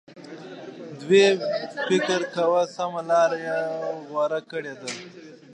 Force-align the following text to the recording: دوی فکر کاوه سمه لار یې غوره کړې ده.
دوی 0.99 1.23
فکر 1.87 2.21
کاوه 2.33 2.63
سمه 2.75 3.01
لار 3.09 3.31
یې 3.45 3.57
غوره 4.09 4.41
کړې 4.51 4.73
ده. 4.79 4.89